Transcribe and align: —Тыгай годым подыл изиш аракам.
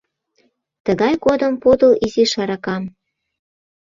—Тыгай 0.85 1.13
годым 1.25 1.53
подыл 1.63 1.91
изиш 2.05 2.31
аракам. 2.41 2.83